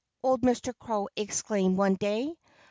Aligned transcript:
old 0.23 0.41
Mr. 0.41 0.73
Crow 0.79 1.07
exclaimed 1.15 1.77
one 1.77 1.93
day. 1.93 2.33